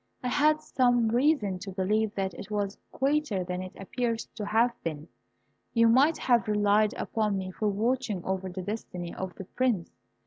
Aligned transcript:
I 0.23 0.29
had 0.29 0.61
some 0.61 1.09
reason 1.09 1.59
to 1.59 1.69
believe 1.71 2.15
that 2.15 2.33
it 2.33 2.49
was 2.49 2.79
greater 2.91 3.43
than 3.43 3.61
it 3.61 3.75
appears 3.77 4.25
to 4.33 4.47
have 4.47 4.71
been. 4.83 5.07
You 5.75 5.87
might 5.87 6.17
have 6.17 6.47
relied 6.47 6.95
upon 6.95 7.37
me 7.37 7.51
for 7.51 7.67
watching 7.67 8.25
over 8.25 8.49
the 8.49 8.63
destiny 8.63 9.13
of 9.13 9.35
the 9.35 9.45
Prince. 9.45 9.91